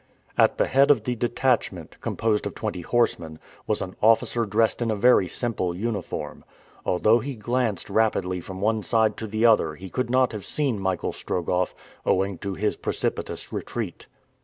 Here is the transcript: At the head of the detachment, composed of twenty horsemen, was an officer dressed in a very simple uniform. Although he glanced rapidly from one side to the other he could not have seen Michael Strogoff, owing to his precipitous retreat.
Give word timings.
At 0.35 0.57
the 0.57 0.65
head 0.65 0.89
of 0.89 1.03
the 1.03 1.15
detachment, 1.15 1.97
composed 2.01 2.47
of 2.47 2.55
twenty 2.55 2.81
horsemen, 2.81 3.37
was 3.67 3.83
an 3.83 3.95
officer 4.01 4.45
dressed 4.45 4.81
in 4.81 4.89
a 4.89 4.95
very 4.95 5.27
simple 5.27 5.75
uniform. 5.75 6.43
Although 6.87 7.19
he 7.19 7.35
glanced 7.35 7.87
rapidly 7.87 8.41
from 8.41 8.61
one 8.61 8.81
side 8.81 9.15
to 9.17 9.27
the 9.27 9.45
other 9.45 9.75
he 9.75 9.91
could 9.91 10.09
not 10.09 10.31
have 10.31 10.43
seen 10.43 10.79
Michael 10.79 11.13
Strogoff, 11.13 11.75
owing 12.03 12.39
to 12.39 12.55
his 12.55 12.77
precipitous 12.77 13.53
retreat. 13.53 14.07